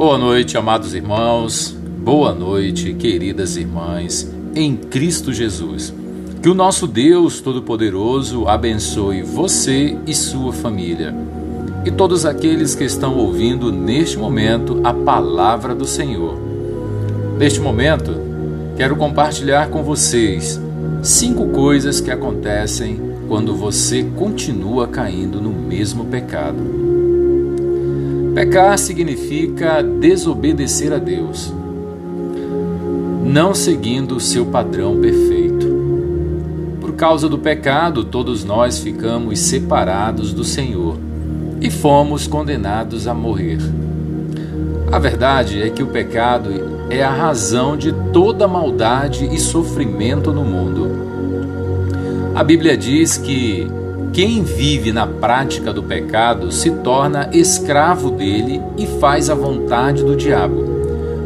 Boa 0.00 0.16
noite, 0.16 0.56
amados 0.56 0.94
irmãos. 0.94 1.76
Boa 1.98 2.32
noite, 2.32 2.94
queridas 2.94 3.58
irmãs, 3.58 4.34
em 4.54 4.74
Cristo 4.74 5.30
Jesus. 5.30 5.92
Que 6.42 6.48
o 6.48 6.54
nosso 6.54 6.86
Deus 6.86 7.42
Todo-Poderoso 7.42 8.48
abençoe 8.48 9.20
você 9.20 9.98
e 10.06 10.14
sua 10.14 10.54
família. 10.54 11.14
E 11.84 11.90
todos 11.90 12.24
aqueles 12.24 12.74
que 12.74 12.82
estão 12.82 13.14
ouvindo 13.14 13.70
neste 13.70 14.16
momento 14.16 14.80
a 14.82 14.94
palavra 14.94 15.74
do 15.74 15.84
Senhor. 15.84 16.34
Neste 17.36 17.60
momento, 17.60 18.16
quero 18.78 18.96
compartilhar 18.96 19.68
com 19.68 19.82
vocês 19.82 20.58
cinco 21.02 21.48
coisas 21.48 22.00
que 22.00 22.10
acontecem 22.10 22.98
quando 23.28 23.54
você 23.54 24.02
continua 24.16 24.88
caindo 24.88 25.42
no 25.42 25.50
mesmo 25.52 26.06
pecado. 26.06 26.89
Pecar 28.40 28.78
significa 28.78 29.82
desobedecer 29.82 30.94
a 30.94 30.96
Deus, 30.96 31.52
não 33.22 33.52
seguindo 33.52 34.16
o 34.16 34.20
seu 34.20 34.46
padrão 34.46 34.98
perfeito. 34.98 35.66
Por 36.80 36.94
causa 36.94 37.28
do 37.28 37.36
pecado, 37.36 38.02
todos 38.02 38.42
nós 38.42 38.78
ficamos 38.78 39.40
separados 39.40 40.32
do 40.32 40.42
Senhor 40.42 40.96
e 41.60 41.70
fomos 41.70 42.26
condenados 42.26 43.06
a 43.06 43.12
morrer. 43.12 43.58
A 44.90 44.98
verdade 44.98 45.60
é 45.60 45.68
que 45.68 45.82
o 45.82 45.88
pecado 45.88 46.48
é 46.88 47.02
a 47.02 47.12
razão 47.12 47.76
de 47.76 47.92
toda 48.10 48.48
maldade 48.48 49.28
e 49.30 49.38
sofrimento 49.38 50.32
no 50.32 50.46
mundo. 50.46 50.88
A 52.34 52.42
Bíblia 52.42 52.74
diz 52.74 53.18
que 53.18 53.70
quem 54.12 54.42
vive 54.42 54.92
na 54.92 55.06
prática 55.06 55.72
do 55.72 55.82
pecado 55.82 56.50
se 56.50 56.70
torna 56.70 57.30
escravo 57.32 58.10
dele 58.10 58.60
e 58.76 58.86
faz 58.98 59.30
a 59.30 59.34
vontade 59.34 60.02
do 60.02 60.16
diabo, 60.16 60.64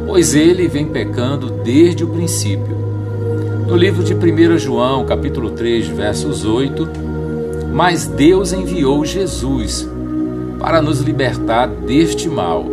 pois 0.06 0.34
ele 0.34 0.69
vem 0.69 0.86
pecando 0.86 1.50
desde 1.50 2.05
o 2.05 2.09
princípio. 2.09 2.77
No 3.67 3.75
livro 3.75 4.05
de 4.05 4.12
1 4.14 4.59
João, 4.59 5.06
capítulo 5.06 5.50
3, 5.53 5.86
versos 5.89 6.44
8, 6.44 6.86
mas 7.72 8.06
Deus 8.06 8.53
enviou 8.53 9.03
Jesus 9.05 9.89
para 10.61 10.83
nos 10.83 11.00
libertar 11.00 11.66
deste 11.66 12.28
mal. 12.28 12.66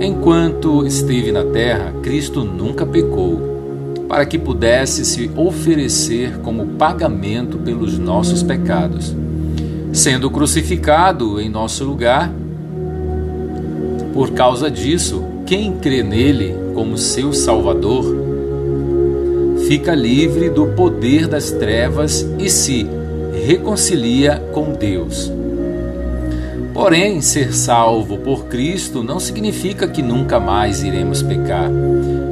Enquanto 0.00 0.86
esteve 0.86 1.32
na 1.32 1.44
terra, 1.44 1.92
Cristo 2.02 2.44
nunca 2.44 2.86
pecou 2.86 3.55
para 4.08 4.24
que 4.24 4.38
pudesse 4.38 5.04
se 5.04 5.30
oferecer 5.36 6.38
como 6.38 6.66
pagamento 6.66 7.58
pelos 7.58 7.98
nossos 7.98 8.42
pecados. 8.42 9.14
Sendo 9.92 10.30
crucificado 10.30 11.40
em 11.40 11.48
nosso 11.48 11.84
lugar, 11.84 12.32
por 14.12 14.32
causa 14.32 14.70
disso, 14.70 15.24
quem 15.44 15.72
crê 15.72 16.02
nele 16.02 16.54
como 16.74 16.96
seu 16.96 17.32
Salvador 17.32 18.04
fica 19.66 19.94
livre 19.94 20.48
do 20.48 20.66
poder 20.68 21.26
das 21.26 21.50
trevas 21.50 22.26
e 22.38 22.48
se 22.48 22.86
reconcilia 23.46 24.42
com 24.52 24.72
Deus. 24.72 25.32
Porém, 26.72 27.20
ser 27.20 27.54
salvo 27.54 28.18
por 28.18 28.46
Cristo 28.46 29.02
não 29.02 29.18
significa 29.18 29.88
que 29.88 30.02
nunca 30.02 30.38
mais 30.38 30.82
iremos 30.82 31.22
pecar. 31.22 31.70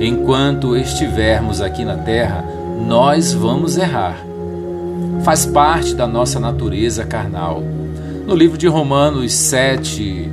Enquanto 0.01 0.77
estivermos 0.77 1.61
aqui 1.61 1.85
na 1.85 1.97
terra, 1.97 2.45
nós 2.87 3.33
vamos 3.33 3.77
errar. 3.77 4.17
Faz 5.23 5.47
parte 5.47 5.95
da 5.95 6.07
nossa 6.07 6.41
natureza 6.41 7.05
carnal. 7.05 7.63
No 8.27 8.35
livro 8.35 8.59
de 8.59 8.67
Romanos 8.67 9.33
7, 9.33 10.31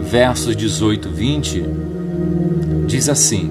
versos 0.00 0.56
18 0.56 1.08
e 1.08 1.12
20, 1.12 1.64
diz 2.86 3.08
assim: 3.08 3.50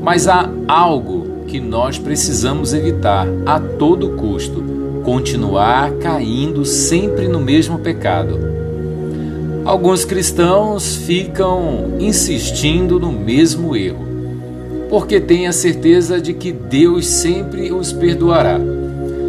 Mas 0.00 0.26
há 0.26 0.48
algo 0.66 1.44
que 1.46 1.60
nós 1.60 1.98
precisamos 1.98 2.72
evitar 2.72 3.26
a 3.44 3.60
todo 3.60 4.10
custo: 4.10 4.62
continuar 5.04 5.92
caindo 5.94 6.64
sempre 6.64 7.28
no 7.28 7.40
mesmo 7.40 7.78
pecado. 7.78 8.38
Alguns 9.64 10.04
cristãos 10.04 10.96
ficam 10.96 11.96
insistindo 11.98 12.98
no 12.98 13.12
mesmo 13.12 13.76
erro, 13.76 14.07
porque 14.88 15.20
têm 15.20 15.46
a 15.46 15.52
certeza 15.52 16.20
de 16.20 16.32
que 16.32 16.52
Deus 16.52 17.06
sempre 17.06 17.72
os 17.72 17.92
perdoará. 17.92 18.58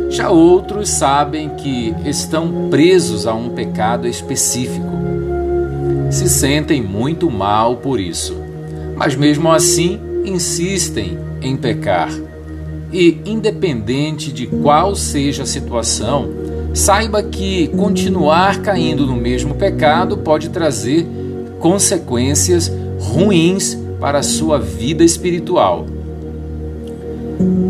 Já 0.10 0.30
outros 0.30 0.90
sabem 0.90 1.50
que 1.50 1.94
estão 2.06 2.70
presos 2.70 3.28
a 3.28 3.34
um 3.34 3.50
pecado 3.50 4.08
específico. 4.08 4.90
Se 6.10 6.28
sentem 6.28 6.82
muito 6.82 7.30
mal 7.30 7.78
por 7.78 8.00
isso, 8.00 8.36
mas 8.96 9.16
mesmo 9.16 9.52
assim 9.52 10.00
insistem 10.26 11.18
em 11.42 11.56
pecar. 11.56 12.10
E, 12.92 13.20
independente 13.26 14.32
de 14.32 14.48
qual 14.48 14.96
seja 14.96 15.44
a 15.44 15.46
situação, 15.46 16.28
Saiba 16.74 17.24
que 17.24 17.68
continuar 17.70 18.62
caindo 18.62 19.06
no 19.06 19.16
mesmo 19.16 19.56
pecado 19.56 20.18
pode 20.18 20.50
trazer 20.50 21.06
consequências 21.60 22.72
ruins 23.00 23.78
para 24.00 24.20
a 24.20 24.24
sua 24.24 24.60
vida 24.60 25.04
espiritual. 25.04 25.86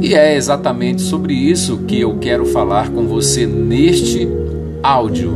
E 0.02 0.16
é 0.16 0.36
exatamente 0.36 1.02
sobre 1.02 1.34
isso 1.34 1.80
que 1.80 2.00
eu 2.00 2.18
quero 2.18 2.46
falar 2.46 2.90
com 2.90 3.08
você 3.08 3.46
neste 3.46 4.28
áudio. 4.82 5.34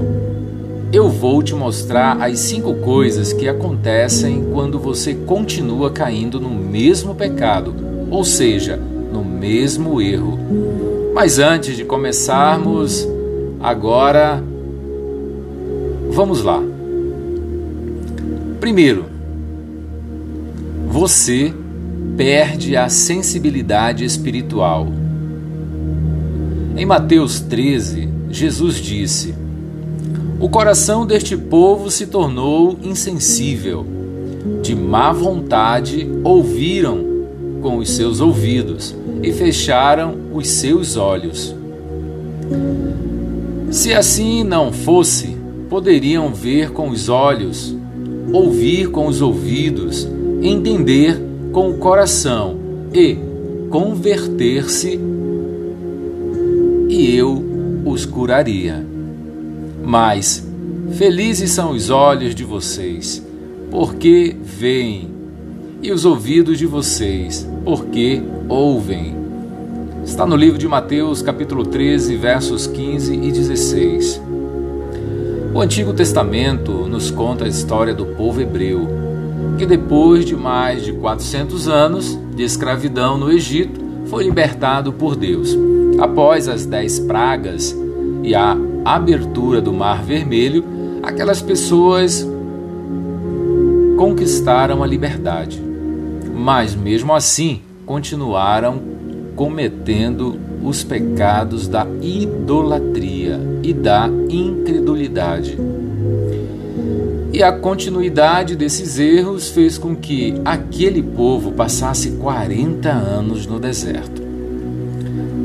Eu 0.91 1.09
vou 1.09 1.41
te 1.41 1.55
mostrar 1.55 2.21
as 2.21 2.39
cinco 2.39 2.75
coisas 2.75 3.33
que 3.33 3.47
acontecem 3.47 4.45
quando 4.53 4.79
você 4.79 5.13
continua 5.13 5.89
caindo 5.89 6.39
no 6.39 6.49
mesmo 6.49 7.15
pecado, 7.15 7.73
ou 8.09 8.23
seja, 8.23 8.77
no 8.77 9.23
mesmo 9.23 10.01
erro. 10.01 10.37
Mas 11.13 11.39
antes 11.39 11.75
de 11.75 11.83
começarmos, 11.83 13.07
Agora, 13.63 14.43
vamos 16.09 16.43
lá. 16.43 16.61
Primeiro, 18.59 19.05
você 20.93 21.51
perde 22.15 22.77
a 22.77 22.87
sensibilidade 22.87 24.05
espiritual. 24.05 24.87
Em 26.77 26.85
Mateus 26.85 27.39
13, 27.39 28.07
Jesus 28.29 28.75
disse: 28.75 29.33
O 30.39 30.47
coração 30.49 31.03
deste 31.03 31.35
povo 31.35 31.89
se 31.89 32.05
tornou 32.05 32.77
insensível, 32.83 33.83
de 34.61 34.75
má 34.75 35.11
vontade 35.11 36.07
ouviram 36.23 37.03
com 37.59 37.77
os 37.77 37.89
seus 37.89 38.19
ouvidos 38.19 38.95
e 39.23 39.33
fecharam 39.33 40.15
os 40.31 40.47
seus 40.47 40.95
olhos. 40.95 41.55
Se 43.71 43.95
assim 43.95 44.43
não 44.43 44.71
fosse, 44.71 45.35
poderiam 45.71 46.31
ver 46.31 46.69
com 46.69 46.89
os 46.89 47.09
olhos, 47.09 47.75
ouvir 48.31 48.91
com 48.91 49.07
os 49.07 49.23
ouvidos, 49.23 50.07
entender 50.43 51.19
com 51.51 51.69
o 51.69 51.77
coração 51.77 52.57
e 52.93 53.17
converter-se, 53.69 54.99
e 56.89 57.15
eu 57.15 57.43
os 57.85 58.05
curaria. 58.05 58.85
Mas 59.83 60.45
felizes 60.91 61.51
são 61.51 61.71
os 61.71 61.89
olhos 61.89 62.35
de 62.35 62.43
vocês, 62.43 63.23
porque 63.71 64.35
veem, 64.43 65.09
e 65.81 65.91
os 65.91 66.05
ouvidos 66.05 66.57
de 66.57 66.65
vocês, 66.65 67.47
porque 67.63 68.21
ouvem. 68.49 69.15
Está 70.05 70.25
no 70.25 70.35
livro 70.35 70.57
de 70.57 70.67
Mateus, 70.67 71.21
capítulo 71.21 71.65
13, 71.65 72.17
versos 72.17 72.67
15 72.67 73.13
e 73.13 73.31
16. 73.31 74.21
O 75.53 75.61
Antigo 75.61 75.93
Testamento 75.93 76.87
nos 76.87 77.09
conta 77.09 77.45
a 77.45 77.47
história 77.47 77.93
do 77.93 78.05
povo 78.07 78.41
hebreu, 78.41 79.02
que 79.57 79.65
depois 79.65 80.25
de 80.25 80.35
mais 80.35 80.83
de 80.83 80.93
400 80.93 81.67
anos 81.67 82.17
de 82.35 82.43
escravidão 82.43 83.17
no 83.17 83.31
Egito, 83.31 83.79
foi 84.07 84.23
libertado 84.23 84.91
por 84.93 85.15
Deus. 85.15 85.57
Após 85.99 86.47
as 86.47 86.65
dez 86.65 86.99
pragas 86.99 87.75
e 88.23 88.35
a 88.35 88.57
abertura 88.83 89.61
do 89.61 89.71
Mar 89.71 90.03
Vermelho, 90.03 90.63
aquelas 91.01 91.41
pessoas 91.41 92.27
conquistaram 93.97 94.83
a 94.83 94.87
liberdade. 94.87 95.61
Mas 96.35 96.75
mesmo 96.75 97.13
assim, 97.13 97.61
continuaram 97.85 98.81
cometendo 99.35 100.37
os 100.63 100.83
pecados 100.83 101.67
da 101.67 101.85
idolatria 102.01 103.39
e 103.61 103.73
da 103.73 104.09
incredulidade. 104.29 105.57
E 107.33 107.41
a 107.41 107.51
continuidade 107.51 108.55
desses 108.55 108.99
erros 108.99 109.49
fez 109.49 109.75
com 109.75 109.95
que 109.95 110.35
aquele 110.45 111.01
povo 111.01 111.51
passasse 111.51 112.11
40 112.11 112.87
anos 112.91 113.47
no 113.47 113.59
deserto. 113.59 114.21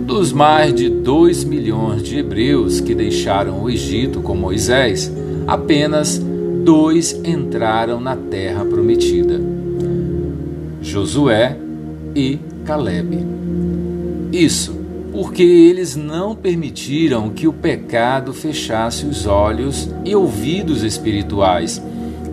Dos 0.04 0.30
mais 0.30 0.74
de 0.74 0.90
2 0.90 1.44
milhões 1.44 2.02
de 2.02 2.18
hebreus 2.18 2.78
que 2.78 2.94
deixaram 2.94 3.62
o 3.62 3.70
Egito 3.70 4.20
com 4.20 4.36
Moisés, 4.36 5.10
apenas 5.46 6.20
dois 6.62 7.18
entraram 7.24 7.98
na 7.98 8.14
terra 8.16 8.66
prometida: 8.66 9.40
Josué 10.82 11.56
e 12.14 12.38
Caleb. 12.66 13.26
Isso 14.30 14.77
porque 15.12 15.42
eles 15.42 15.96
não 15.96 16.34
permitiram 16.34 17.30
que 17.30 17.48
o 17.48 17.52
pecado 17.52 18.32
fechasse 18.32 19.06
os 19.06 19.26
olhos 19.26 19.88
e 20.04 20.14
ouvidos 20.14 20.82
espirituais. 20.82 21.82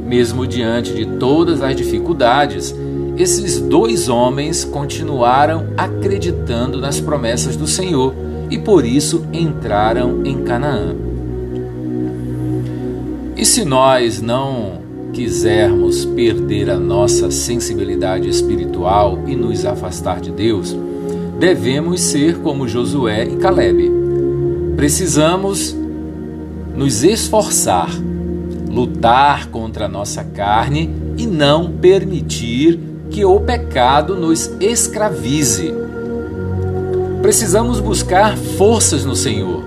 Mesmo 0.05 0.45
diante 0.45 0.93
de 0.93 1.05
todas 1.17 1.61
as 1.61 1.75
dificuldades, 1.75 2.75
esses 3.17 3.59
dois 3.59 4.09
homens 4.09 4.65
continuaram 4.65 5.67
acreditando 5.77 6.79
nas 6.79 6.99
promessas 6.99 7.55
do 7.55 7.65
Senhor 7.65 8.13
e 8.49 8.57
por 8.57 8.85
isso 8.85 9.25
entraram 9.31 10.25
em 10.25 10.43
Canaã. 10.43 10.95
E 13.37 13.45
se 13.45 13.65
nós 13.65 14.21
não 14.21 14.83
quisermos 15.13 16.03
perder 16.03 16.69
a 16.69 16.77
nossa 16.77 17.31
sensibilidade 17.31 18.29
espiritual 18.29 19.23
e 19.25 19.35
nos 19.35 19.65
afastar 19.65 20.19
de 20.19 20.29
Deus, 20.29 20.75
devemos 21.39 22.01
ser 22.01 22.37
como 22.37 22.67
Josué 22.67 23.25
e 23.25 23.35
Caleb. 23.37 23.91
Precisamos 24.75 25.75
nos 26.75 27.03
esforçar, 27.03 27.89
lutar 28.69 29.47
contra 29.47 29.85
a 29.85 29.89
nossa 29.89 30.23
carne 30.23 30.93
e 31.17 31.25
não 31.25 31.71
permitir 31.71 32.79
que 33.09 33.23
o 33.23 33.39
pecado 33.39 34.15
nos 34.15 34.51
escravize. 34.59 35.73
Precisamos 37.21 37.79
buscar 37.79 38.37
forças 38.37 39.05
no 39.05 39.15
Senhor, 39.15 39.63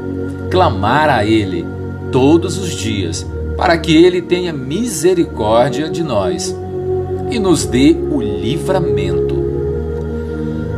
clamar 0.50 1.08
a 1.08 1.24
Ele 1.24 1.64
todos 2.12 2.58
os 2.58 2.70
dias, 2.70 3.26
para 3.56 3.76
que 3.76 3.96
Ele 3.96 4.22
tenha 4.22 4.52
misericórdia 4.52 5.88
de 5.88 6.02
nós 6.02 6.54
e 7.30 7.38
nos 7.38 7.64
dê 7.64 7.96
o 8.10 8.20
livramento. 8.20 9.37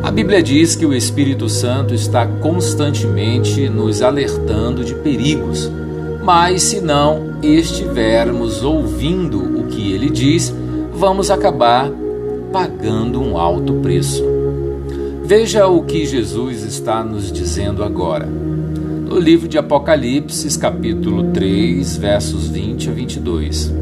A 0.02 0.10
Bíblia 0.10 0.42
diz 0.42 0.74
que 0.74 0.86
o 0.86 0.94
Espírito 0.94 1.46
Santo 1.48 1.94
está 1.94 2.26
constantemente 2.26 3.68
nos 3.68 4.00
alertando 4.00 4.82
de 4.82 4.94
perigos, 4.94 5.70
mas 6.24 6.62
se 6.62 6.80
não 6.80 7.38
estivermos 7.42 8.62
ouvindo 8.64 9.60
o 9.60 9.66
que 9.66 9.92
ele 9.92 10.08
diz, 10.08 10.54
vamos 10.94 11.30
acabar 11.30 11.90
pagando 12.50 13.20
um 13.22 13.36
alto 13.36 13.74
preço. 13.74 14.24
Veja 15.22 15.66
o 15.66 15.84
que 15.84 16.06
Jesus 16.06 16.64
está 16.64 17.04
nos 17.04 17.30
dizendo 17.30 17.84
agora. 17.84 18.26
No 18.26 19.18
livro 19.18 19.46
de 19.46 19.58
Apocalipse, 19.58 20.58
capítulo 20.58 21.24
3, 21.32 21.96
versos 21.98 22.48
20 22.48 22.88
a 22.88 22.92
22. 22.92 23.72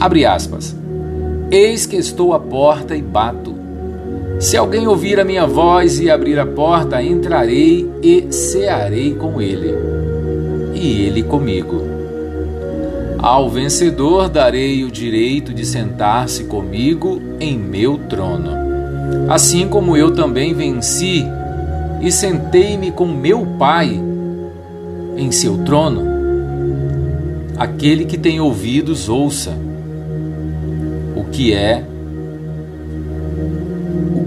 Abre 0.00 0.26
aspas. 0.26 0.76
Eis 1.50 1.86
que 1.86 1.96
estou 1.96 2.34
à 2.34 2.40
porta 2.40 2.96
e 2.96 3.02
bato. 3.02 3.51
Se 4.42 4.56
alguém 4.56 4.88
ouvir 4.88 5.20
a 5.20 5.24
minha 5.24 5.46
voz 5.46 6.00
e 6.00 6.10
abrir 6.10 6.36
a 6.36 6.44
porta, 6.44 7.00
entrarei 7.00 7.88
e 8.02 8.26
cearei 8.32 9.14
com 9.14 9.40
ele, 9.40 9.72
e 10.74 11.02
ele 11.02 11.22
comigo. 11.22 11.80
Ao 13.20 13.48
vencedor 13.48 14.28
darei 14.28 14.82
o 14.82 14.90
direito 14.90 15.54
de 15.54 15.64
sentar-se 15.64 16.42
comigo 16.42 17.22
em 17.38 17.56
meu 17.56 17.96
trono. 17.96 18.50
Assim 19.28 19.68
como 19.68 19.96
eu 19.96 20.12
também 20.12 20.52
venci 20.52 21.24
e 22.00 22.10
sentei-me 22.10 22.90
com 22.90 23.06
meu 23.06 23.46
Pai 23.56 23.96
em 25.16 25.30
seu 25.30 25.58
trono. 25.58 26.02
Aquele 27.56 28.04
que 28.04 28.18
tem 28.18 28.40
ouvidos, 28.40 29.08
ouça 29.08 29.56
o 31.14 31.22
que 31.30 31.54
é 31.54 31.84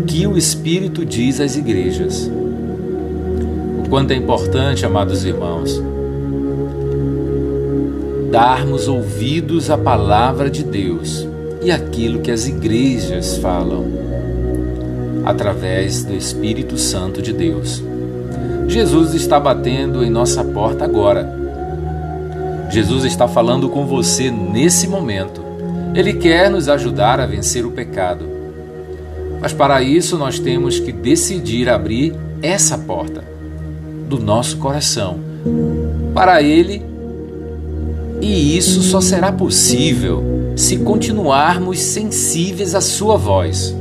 que 0.05 0.27
o 0.27 0.37
Espírito 0.37 1.03
diz 1.05 1.39
às 1.39 1.55
igrejas. 1.55 2.29
O 3.79 3.89
quanto 3.89 4.11
é 4.11 4.15
importante, 4.15 4.85
amados 4.85 5.25
irmãos, 5.25 5.81
darmos 8.31 8.87
ouvidos 8.87 9.69
à 9.69 9.77
palavra 9.77 10.49
de 10.49 10.63
Deus 10.63 11.27
e 11.61 11.71
aquilo 11.71 12.21
que 12.21 12.31
as 12.31 12.47
igrejas 12.47 13.37
falam 13.37 13.85
através 15.25 16.03
do 16.03 16.13
Espírito 16.13 16.77
Santo 16.77 17.21
de 17.21 17.33
Deus. 17.33 17.83
Jesus 18.67 19.13
está 19.13 19.39
batendo 19.39 20.03
em 20.03 20.09
nossa 20.09 20.43
porta 20.43 20.85
agora. 20.85 21.33
Jesus 22.69 23.03
está 23.05 23.27
falando 23.27 23.69
com 23.69 23.85
você 23.85 24.29
nesse 24.29 24.87
momento. 24.87 25.43
Ele 25.95 26.13
quer 26.13 26.49
nos 26.49 26.67
ajudar 26.67 27.19
a 27.19 27.25
vencer 27.25 27.65
o 27.65 27.71
pecado. 27.71 28.34
Mas 29.45 29.53
para 29.53 29.79
isso 29.79 30.17
nós 30.17 30.39
temos 30.39 30.79
que 30.79 30.91
decidir 30.91 31.69
abrir 31.69 32.15
essa 32.41 32.79
porta 32.79 33.23
do 34.09 34.17
nosso 34.19 34.57
coração 34.57 35.19
para 36.15 36.41
Ele, 36.41 36.81
e 38.19 38.57
isso 38.57 38.81
só 38.81 38.99
será 38.99 39.31
possível 39.31 40.23
se 40.55 40.77
continuarmos 40.77 41.79
sensíveis 41.79 42.73
à 42.73 42.81
Sua 42.81 43.17
voz. 43.17 43.75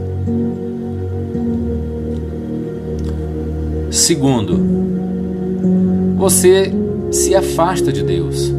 Segundo, 3.90 4.60
você 6.18 6.70
se 7.10 7.34
afasta 7.34 7.90
de 7.90 8.02
Deus. 8.02 8.52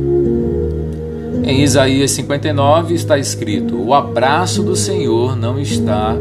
Em 1.44 1.62
Isaías 1.62 2.10
59 2.10 2.96
está 2.96 3.20
escrito: 3.20 3.80
O 3.80 3.94
abraço 3.94 4.64
do 4.64 4.76
Senhor 4.76 5.36
não 5.36 5.60
está 5.60 6.18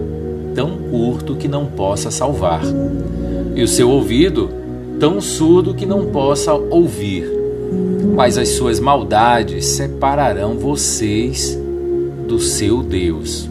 tão 0.54 0.76
curto 0.76 1.34
que 1.34 1.48
não 1.48 1.66
possa 1.66 2.10
salvar, 2.10 2.62
e 3.54 3.62
o 3.62 3.68
seu 3.68 3.90
ouvido 3.90 4.50
tão 4.98 5.20
surdo 5.20 5.74
que 5.74 5.84
não 5.84 6.06
possa 6.06 6.54
ouvir. 6.54 7.30
Mas 8.14 8.38
as 8.38 8.50
suas 8.50 8.78
maldades 8.78 9.64
separarão 9.66 10.56
vocês 10.56 11.58
do 12.28 12.38
seu 12.38 12.82
Deus. 12.82 13.50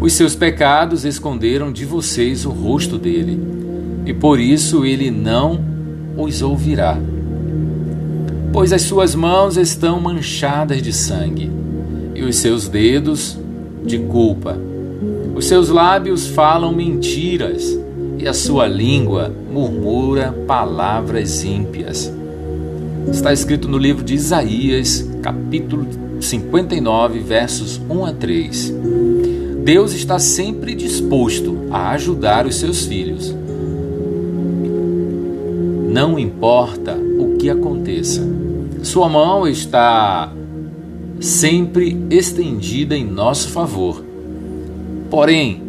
Os 0.00 0.12
seus 0.12 0.34
pecados 0.34 1.04
esconderam 1.04 1.72
de 1.72 1.84
vocês 1.84 2.44
o 2.44 2.50
rosto 2.50 2.98
dele, 2.98 3.40
e 4.04 4.12
por 4.12 4.38
isso 4.38 4.84
ele 4.84 5.10
não 5.10 5.60
os 6.16 6.42
ouvirá. 6.42 6.98
Pois 8.52 8.72
as 8.72 8.82
suas 8.82 9.14
mãos 9.14 9.56
estão 9.56 9.98
manchadas 9.98 10.82
de 10.82 10.92
sangue, 10.92 11.50
e 12.14 12.22
os 12.22 12.36
seus 12.36 12.68
dedos 12.68 13.38
de 13.84 13.98
culpa 13.98 14.71
os 15.42 15.48
seus 15.48 15.70
lábios 15.70 16.28
falam 16.28 16.72
mentiras 16.72 17.76
e 18.16 18.28
a 18.28 18.32
sua 18.32 18.68
língua 18.68 19.34
murmura 19.52 20.30
palavras 20.46 21.42
ímpias. 21.42 22.12
Está 23.10 23.32
escrito 23.32 23.66
no 23.66 23.76
livro 23.76 24.04
de 24.04 24.14
Isaías, 24.14 25.04
capítulo 25.20 25.84
59, 26.20 27.18
versos 27.18 27.80
1 27.90 28.04
a 28.04 28.12
3. 28.12 28.74
Deus 29.64 29.92
está 29.92 30.16
sempre 30.20 30.76
disposto 30.76 31.58
a 31.72 31.90
ajudar 31.90 32.46
os 32.46 32.54
seus 32.54 32.86
filhos. 32.86 33.34
Não 35.88 36.20
importa 36.20 36.96
o 37.18 37.36
que 37.36 37.50
aconteça, 37.50 38.22
sua 38.84 39.08
mão 39.08 39.48
está 39.48 40.32
sempre 41.18 42.00
estendida 42.10 42.96
em 42.96 43.04
nosso 43.04 43.48
favor 43.48 44.11
Porém, 45.12 45.60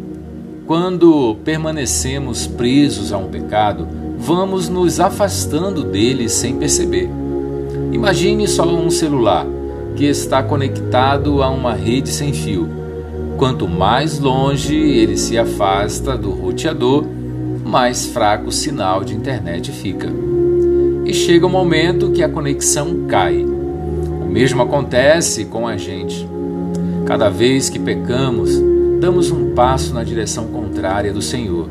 quando 0.66 1.36
permanecemos 1.44 2.46
presos 2.46 3.12
a 3.12 3.18
um 3.18 3.28
pecado, 3.28 3.86
vamos 4.16 4.70
nos 4.70 5.00
afastando 5.00 5.84
dele 5.84 6.30
sem 6.30 6.56
perceber. 6.56 7.10
Imagine 7.92 8.48
só 8.48 8.66
um 8.66 8.88
celular 8.88 9.46
que 9.96 10.06
está 10.06 10.42
conectado 10.42 11.42
a 11.42 11.50
uma 11.50 11.74
rede 11.74 12.08
sem 12.08 12.32
fio. 12.32 12.66
Quanto 13.36 13.68
mais 13.68 14.18
longe 14.18 14.74
ele 14.74 15.18
se 15.18 15.36
afasta 15.36 16.16
do 16.16 16.30
roteador, 16.30 17.04
mais 17.62 18.06
fraco 18.06 18.48
o 18.48 18.52
sinal 18.52 19.04
de 19.04 19.14
internet 19.14 19.70
fica. 19.72 20.08
E 21.04 21.12
chega 21.12 21.46
um 21.46 21.50
momento 21.50 22.12
que 22.12 22.22
a 22.22 22.30
conexão 22.30 23.04
cai. 23.06 23.44
O 23.44 24.26
mesmo 24.26 24.62
acontece 24.62 25.44
com 25.44 25.68
a 25.68 25.76
gente. 25.76 26.26
Cada 27.04 27.28
vez 27.28 27.68
que 27.68 27.78
pecamos, 27.78 28.58
damos 29.00 29.30
um 29.30 29.54
passo 29.54 29.94
na 29.94 30.04
direção 30.04 30.46
contrária 30.48 31.12
do 31.12 31.22
Senhor. 31.22 31.68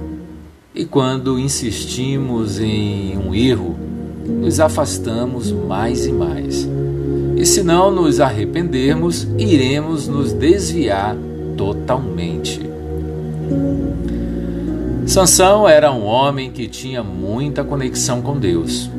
E 0.74 0.86
quando 0.86 1.38
insistimos 1.38 2.60
em 2.60 3.18
um 3.18 3.34
erro, 3.34 3.76
nos 4.26 4.60
afastamos 4.60 5.52
mais 5.52 6.06
e 6.06 6.12
mais. 6.12 6.68
E 7.36 7.46
se 7.46 7.62
não 7.62 7.92
nos 7.92 8.20
arrependermos, 8.20 9.28
iremos 9.38 10.08
nos 10.08 10.34
desviar 10.34 11.16
totalmente. 11.58 12.62
Sansão 15.06 15.68
era 15.68 15.92
um 15.92 16.06
homem 16.06 16.52
que 16.52 16.68
tinha 16.68 17.04
muita 17.04 17.64
conexão 17.64 18.22
com 18.22 18.40
Deus. 18.40 18.90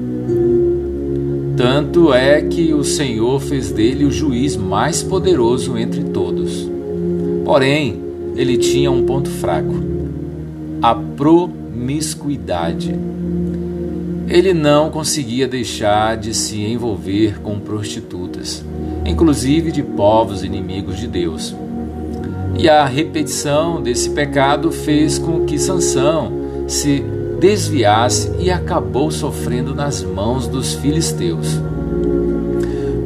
Tanto 1.57 2.12
é 2.12 2.43
que 2.43 2.75
o 2.75 2.85
Senhor 2.85 3.40
fez 3.40 3.71
dele 3.71 4.04
o 4.04 4.11
juiz 4.11 4.57
mais 4.57 5.02
poderoso 5.02 5.78
entre 5.78 6.04
todos. 6.04 6.69
Porém, 7.45 8.03
ele 8.35 8.57
tinha 8.57 8.91
um 8.91 9.05
ponto 9.05 9.31
fraco: 9.31 9.75
a 10.83 10.95
promiscuidade. 10.95 12.95
Ele 14.26 14.55
não 14.55 14.91
conseguia 14.91 15.47
deixar 15.47 16.17
de 16.17 16.33
se 16.33 16.59
envolver 16.59 17.41
com 17.41 17.61
prostitutas, 17.61 18.64
inclusive 19.05 19.71
de 19.71 19.83
povos 19.83 20.43
inimigos 20.43 20.99
de 20.99 21.07
Deus. 21.07 21.55
E 22.57 22.69
a 22.69 22.87
repetição 22.87 23.83
desse 23.83 24.11
pecado 24.11 24.71
fez 24.71 25.19
com 25.19 25.45
que 25.45 25.59
Sansão 25.59 26.33
se 26.67 27.05
desviasse 27.38 28.33
e 28.38 28.50
acabou 28.50 29.11
sofrendo 29.11 29.75
nas 29.75 30.03
mãos 30.03 30.47
dos 30.47 30.75
filisteus. 30.75 31.61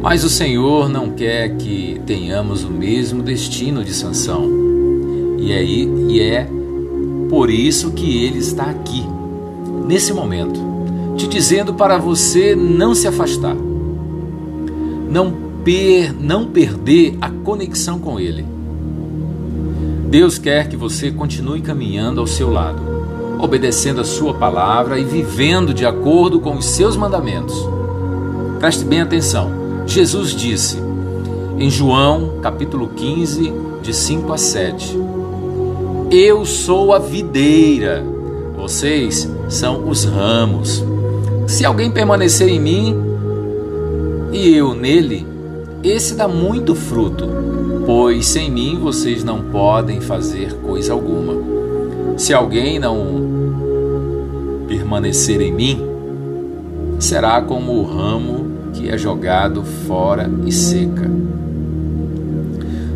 Mas 0.01 0.23
o 0.23 0.31
Senhor 0.31 0.89
não 0.89 1.11
quer 1.11 1.57
que 1.57 2.01
tenhamos 2.07 2.63
o 2.63 2.71
mesmo 2.71 3.23
destino 3.23 3.83
de 3.83 3.93
Sansão. 3.93 4.58
E 5.39 5.53
é, 5.53 5.63
e 5.63 6.21
é 6.21 6.49
por 7.31 7.49
isso 7.49 7.93
que 7.93 8.25
ele 8.25 8.39
está 8.39 8.65
aqui, 8.65 9.05
nesse 9.87 10.13
momento, 10.13 10.61
te 11.17 11.27
dizendo 11.27 11.75
para 11.75 11.99
você 11.99 12.55
não 12.55 12.95
se 12.95 13.07
afastar, 13.07 13.57
não, 15.09 15.33
per, 15.65 16.13
não 16.13 16.47
perder 16.47 17.17
a 17.21 17.31
conexão 17.31 17.99
com 17.99 18.21
Ele. 18.21 18.45
Deus 20.09 20.39
quer 20.39 20.69
que 20.69 20.77
você 20.77 21.11
continue 21.11 21.61
caminhando 21.61 22.21
ao 22.21 22.27
seu 22.27 22.51
lado, 22.51 22.81
obedecendo 23.39 24.01
a 24.01 24.05
Sua 24.05 24.35
palavra 24.35 24.99
e 24.99 25.05
vivendo 25.05 25.75
de 25.75 25.85
acordo 25.85 26.41
com 26.41 26.57
os 26.57 26.65
seus 26.65 26.97
mandamentos. 26.97 27.55
Preste 28.59 28.85
bem 28.85 29.01
atenção. 29.01 29.51
Jesus 29.87 30.31
disse 30.31 30.79
em 31.59 31.71
João 31.71 32.39
capítulo 32.41 32.89
15, 32.89 33.53
de 33.83 33.95
5 33.95 34.33
a 34.33 34.39
7: 34.39 34.99
Eu 36.11 36.47
sou 36.47 36.95
a 36.95 36.99
videira, 36.99 38.03
vocês 38.57 39.31
são 39.51 39.87
os 39.87 40.05
ramos. 40.05 40.83
Se 41.47 41.67
alguém 41.67 41.91
permanecer 41.91 42.49
em 42.49 42.59
mim 42.59 42.97
e 44.33 44.57
eu 44.57 44.75
nele, 44.75 45.27
esse 45.85 46.15
dá 46.15 46.27
muito 46.27 46.75
fruto, 46.75 47.29
pois 47.85 48.25
sem 48.25 48.51
mim 48.51 48.79
vocês 48.79 49.23
não 49.23 49.43
podem 49.51 50.01
fazer 50.01 50.55
coisa 50.55 50.95
alguma. 50.95 51.35
Se 52.17 52.33
alguém 52.33 52.79
não 52.79 54.65
permanecer 54.67 55.43
em 55.43 55.53
mim, 55.53 55.79
será 56.99 57.43
como 57.43 57.73
o 57.73 57.85
ramo 57.85 58.47
que 58.73 58.89
é 58.89 58.97
jogado 58.97 59.63
fora 59.87 60.31
e 60.47 60.53
seca. 60.53 61.28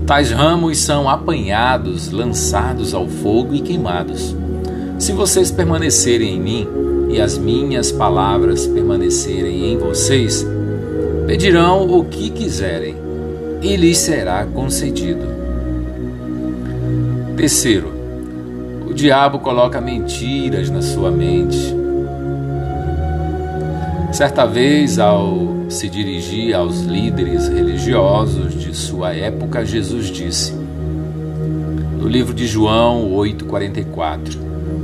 Tais 0.07 0.31
ramos 0.31 0.79
são 0.79 1.09
apanhados, 1.09 2.11
lançados 2.11 2.93
ao 2.93 3.07
fogo 3.07 3.55
e 3.55 3.61
queimados. 3.61 4.35
Se 4.99 5.13
vocês 5.13 5.51
permanecerem 5.51 6.35
em 6.35 6.41
mim 6.41 6.69
e 7.09 7.21
as 7.21 7.39
minhas 7.39 7.93
palavras 7.93 8.67
permanecerem 8.67 9.73
em 9.73 9.79
vocês, 9.79 10.47
pedirão 11.27 11.89
o 11.89 12.05
que 12.05 12.31
quiserem 12.31 12.97
e 13.63 13.77
lhes 13.77 13.99
será 13.99 14.45
concedido. 14.45 15.25
Terceiro, 17.37 17.93
o 18.89 18.93
diabo 18.93 19.39
coloca 19.39 19.81
mentiras 19.81 20.69
na 20.69 20.83
sua 20.83 21.11
mente. 21.11 21.82
Certa 24.13 24.45
vez, 24.45 24.99
ao 24.99 25.65
se 25.71 25.89
dirigir 25.89 26.55
aos 26.55 26.83
líderes 26.83 27.49
religiosos 27.49 28.53
de 28.55 28.77
sua 28.77 29.15
época, 29.15 29.65
Jesus 29.65 30.09
disse, 30.09 30.53
no 31.99 32.07
livro 32.07 32.35
de 32.35 32.47
João 32.47 33.11
8,44: 33.13 34.37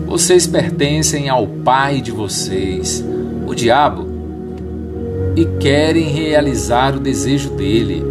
Vocês 0.07 0.47
pertencem 0.47 1.29
ao 1.29 1.47
pai 1.47 2.01
de 2.01 2.11
vocês, 2.11 3.05
o 3.47 3.55
diabo, 3.55 4.09
e 5.37 5.45
querem 5.61 6.09
realizar 6.09 6.97
o 6.97 7.01
desejo 7.01 7.51
dele. 7.51 8.03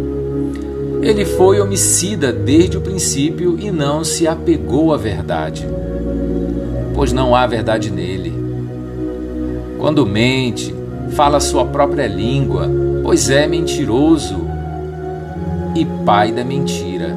Ele 1.02 1.24
foi 1.24 1.60
homicida 1.60 2.32
desde 2.32 2.78
o 2.78 2.80
princípio 2.80 3.58
e 3.58 3.72
não 3.72 4.04
se 4.04 4.28
apegou 4.28 4.94
à 4.94 4.96
verdade, 4.96 5.66
pois 6.94 7.12
não 7.12 7.34
há 7.34 7.44
verdade 7.44 7.90
nele. 7.90 8.32
Quando 9.78 10.06
mente, 10.06 10.77
fala 11.12 11.40
sua 11.40 11.64
própria 11.64 12.06
língua, 12.06 12.68
pois 13.02 13.30
é 13.30 13.46
mentiroso 13.46 14.46
e 15.74 15.84
pai 16.04 16.32
da 16.32 16.44
mentira. 16.44 17.16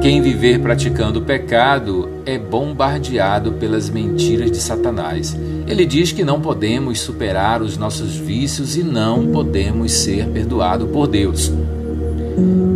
Quem 0.00 0.20
viver 0.20 0.60
praticando 0.60 1.18
o 1.18 1.22
pecado 1.22 2.08
é 2.24 2.38
bombardeado 2.38 3.52
pelas 3.52 3.90
mentiras 3.90 4.50
de 4.50 4.58
Satanás. 4.58 5.36
Ele 5.66 5.84
diz 5.84 6.12
que 6.12 6.22
não 6.22 6.40
podemos 6.40 7.00
superar 7.00 7.60
os 7.60 7.76
nossos 7.76 8.14
vícios 8.14 8.76
e 8.76 8.84
não 8.84 9.26
podemos 9.26 9.90
ser 9.92 10.28
perdoados 10.28 10.88
por 10.90 11.08
Deus. 11.08 11.52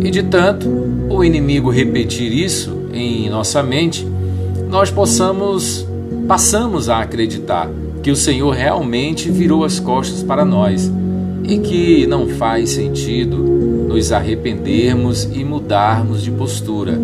E 0.01 0.09
de 0.09 0.23
tanto 0.23 0.67
o 1.09 1.23
inimigo 1.23 1.69
repetir 1.69 2.33
isso 2.33 2.87
em 2.91 3.29
nossa 3.29 3.63
mente, 3.63 4.05
nós 4.69 4.89
possamos 4.89 5.87
passamos 6.27 6.89
a 6.89 6.99
acreditar 6.99 7.69
que 8.01 8.11
o 8.11 8.15
Senhor 8.15 8.51
realmente 8.51 9.29
virou 9.29 9.63
as 9.63 9.79
costas 9.79 10.23
para 10.23 10.43
nós 10.43 10.91
e 11.43 11.59
que 11.59 12.07
não 12.07 12.27
faz 12.27 12.71
sentido 12.71 13.37
nos 13.37 14.11
arrependermos 14.11 15.25
e 15.25 15.43
mudarmos 15.43 16.21
de 16.21 16.31
postura. 16.31 16.97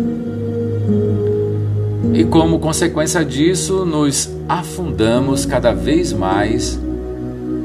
E 2.14 2.24
como 2.24 2.58
consequência 2.58 3.24
disso, 3.24 3.84
nos 3.84 4.30
afundamos 4.48 5.44
cada 5.44 5.72
vez 5.72 6.12
mais 6.12 6.78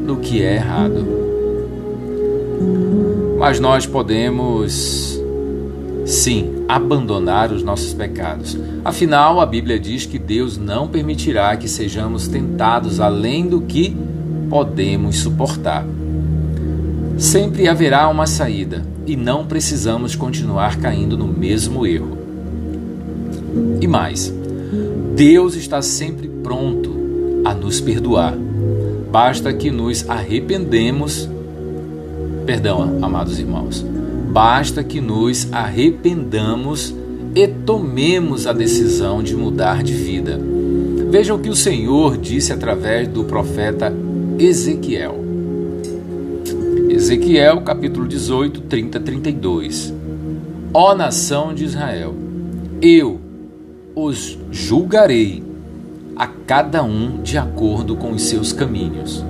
no 0.06 0.18
que 0.18 0.44
é 0.44 0.56
errado. 0.56 1.06
Mas 3.40 3.60
nós 3.60 3.86
podemos, 3.86 5.22
sim, 6.06 6.64
abandonar 6.68 7.52
os 7.52 7.64
nossos 7.64 7.94
pecados. 7.94 8.58
Afinal, 8.84 9.40
a 9.40 9.46
Bíblia 9.46 9.80
diz 9.80 10.06
que 10.06 10.20
Deus 10.20 10.58
não 10.58 10.88
permitirá 10.88 11.56
que 11.56 11.68
sejamos 11.68 12.28
tentados 12.28 13.00
além 13.00 13.48
do 13.48 13.62
que 13.62 13.96
podemos 14.50 15.18
suportar. 15.18 15.86
Sempre 17.18 17.68
haverá 17.68 18.08
uma 18.10 18.28
saída 18.28 18.84
e 19.06 19.16
não 19.16 19.46
precisamos 19.46 20.16
continuar 20.16 20.78
caindo 20.78 21.18
no 21.18 21.28
mesmo 21.28 21.86
erro. 21.86 22.18
E 23.80 23.88
mais, 23.88 24.34
Deus 25.16 25.56
está 25.56 25.82
sempre 25.82 26.28
pronto 26.28 26.92
a 27.46 27.54
nos 27.54 27.80
perdoar. 27.80 28.36
Basta 29.12 29.54
que 29.54 29.70
nos 29.70 30.10
arrependemos. 30.10 31.30
Perdão, 32.46 32.98
amados 33.02 33.40
irmãos. 33.40 33.86
Basta 34.34 34.84
que 34.84 35.00
nos 35.00 35.48
arrependamos 35.54 36.92
e 37.36 37.48
tomemos 37.48 38.48
a 38.48 38.52
decisão 38.52 39.22
de 39.22 39.36
mudar 39.36 39.84
de 39.84 39.94
vida. 39.94 40.40
Vejam 41.12 41.36
o 41.36 41.40
que 41.40 41.50
o 41.50 41.56
Senhor 41.56 42.18
disse 42.18 42.52
através 42.52 43.08
do 43.08 43.26
profeta 43.26 43.94
Ezequiel. 44.40 45.24
Ezequiel, 46.90 47.62
capítulo 47.62 48.08
18, 48.08 48.62
30 48.62 49.00
32. 49.02 49.94
Ó 50.74 50.96
nação 50.96 51.54
de 51.54 51.66
Israel, 51.66 52.16
eu 52.82 53.22
os 53.94 54.40
julgarei 54.50 55.44
a 56.16 56.26
cada 56.26 56.82
um 56.82 57.22
de 57.22 57.38
acordo 57.38 57.96
com 57.96 58.10
os 58.14 58.24
seus 58.24 58.52
caminhos. 58.52 59.24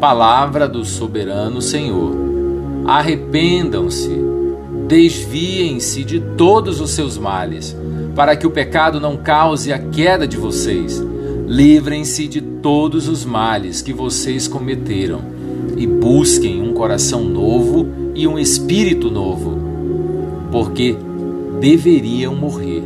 Palavra 0.00 0.66
do 0.66 0.86
soberano 0.86 1.60
Senhor. 1.60 2.16
Arrependam-se, 2.86 4.37
desviem-se 4.88 6.02
de 6.02 6.18
todos 6.18 6.80
os 6.80 6.90
seus 6.92 7.18
males, 7.18 7.76
para 8.16 8.34
que 8.34 8.46
o 8.46 8.50
pecado 8.50 8.98
não 8.98 9.18
cause 9.18 9.70
a 9.70 9.78
queda 9.78 10.26
de 10.26 10.38
vocês. 10.38 11.04
Livrem-se 11.46 12.26
de 12.26 12.40
todos 12.40 13.06
os 13.06 13.24
males 13.24 13.82
que 13.82 13.92
vocês 13.92 14.48
cometeram 14.48 15.20
e 15.76 15.86
busquem 15.86 16.62
um 16.62 16.72
coração 16.72 17.22
novo 17.22 17.86
e 18.14 18.26
um 18.26 18.38
espírito 18.38 19.10
novo, 19.10 19.58
porque 20.50 20.96
deveriam 21.60 22.34
morrer, 22.34 22.82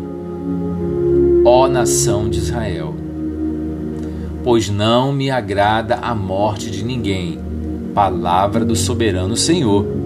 ó 1.44 1.68
nação 1.68 2.28
de 2.28 2.38
Israel. 2.38 2.94
Pois 4.44 4.68
não 4.68 5.12
me 5.12 5.30
agrada 5.30 5.96
a 5.96 6.14
morte 6.14 6.68
de 6.68 6.84
ninguém, 6.84 7.38
palavra 7.94 8.64
do 8.64 8.74
soberano 8.74 9.36
Senhor. 9.36 10.01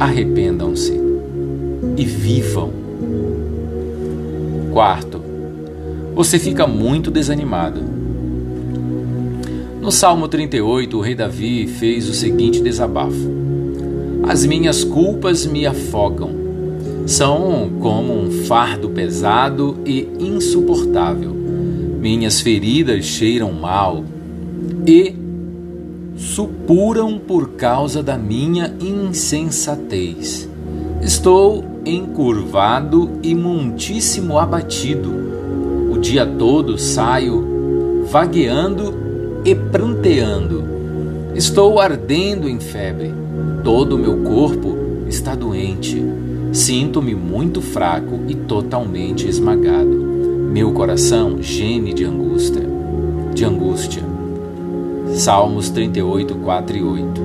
Arrependam-se 0.00 0.98
e 1.94 2.04
vivam. 2.06 2.70
Quarto, 4.72 5.20
você 6.14 6.38
fica 6.38 6.66
muito 6.66 7.10
desanimado 7.10 7.82
No 9.80 9.92
Salmo 9.92 10.26
38, 10.26 10.96
o 10.96 11.00
rei 11.02 11.14
Davi 11.14 11.66
fez 11.66 12.08
o 12.08 12.14
seguinte 12.14 12.62
desabafo: 12.62 13.30
As 14.22 14.46
minhas 14.46 14.84
culpas 14.84 15.44
me 15.44 15.66
afogam. 15.66 16.30
São 17.06 17.70
como 17.80 18.18
um 18.18 18.30
fardo 18.46 18.88
pesado 18.88 19.80
e 19.84 20.08
insuportável. 20.18 21.34
Minhas 22.00 22.40
feridas 22.40 23.04
cheiram 23.04 23.52
mal 23.52 24.02
e 24.86 25.14
supuram 26.20 27.18
por 27.18 27.52
causa 27.52 28.02
da 28.02 28.18
minha 28.18 28.74
insensatez. 28.78 30.46
Estou 31.00 31.64
encurvado 31.84 33.12
e 33.22 33.34
muitíssimo 33.34 34.38
abatido. 34.38 35.10
O 35.90 35.96
dia 35.96 36.26
todo 36.26 36.76
saio 36.76 38.04
vagueando 38.10 38.94
e 39.46 39.54
pranteando. 39.54 40.62
Estou 41.34 41.80
ardendo 41.80 42.46
em 42.46 42.60
febre. 42.60 43.14
Todo 43.64 43.96
o 43.96 43.98
meu 43.98 44.18
corpo 44.18 44.76
está 45.08 45.34
doente. 45.34 46.04
Sinto-me 46.52 47.14
muito 47.14 47.62
fraco 47.62 48.20
e 48.28 48.34
totalmente 48.34 49.26
esmagado. 49.26 49.88
Meu 50.52 50.72
coração 50.72 51.40
geme 51.40 51.94
de 51.94 52.04
angústia. 52.04 52.62
De 53.32 53.42
angústia. 53.42 54.09
Salmos 55.20 55.68
38, 55.68 56.34
4 56.36 56.76
e 56.78 56.82
8. 56.82 57.20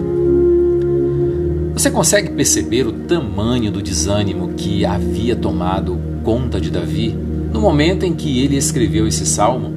Você 1.75 1.89
consegue 1.89 2.29
perceber 2.31 2.85
o 2.85 2.91
tamanho 2.91 3.71
do 3.71 3.81
desânimo 3.81 4.49
que 4.49 4.85
havia 4.85 5.33
tomado 5.33 5.97
conta 6.21 6.59
de 6.59 6.69
Davi 6.69 7.17
no 7.53 7.61
momento 7.61 8.05
em 8.05 8.13
que 8.13 8.43
ele 8.43 8.57
escreveu 8.57 9.07
esse 9.07 9.25
salmo? 9.25 9.73